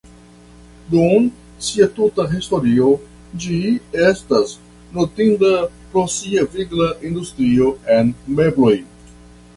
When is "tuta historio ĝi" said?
1.97-3.59